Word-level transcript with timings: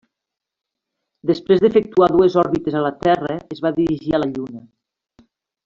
Després 1.31 1.61
d'efectuar 1.65 2.09
dues 2.13 2.39
òrbites 2.43 2.79
a 2.79 2.83
la 2.87 2.93
Terra, 3.05 3.37
es 3.57 3.63
va 3.67 3.73
dirigir 3.79 4.17
a 4.17 4.23
la 4.25 4.31
Lluna. 4.35 4.67